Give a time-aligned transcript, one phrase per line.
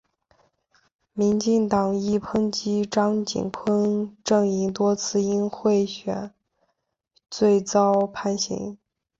[1.13, 6.33] 民进党亦抨击张锦昆阵营多次因贿选
[7.29, 8.79] 罪遭判刑。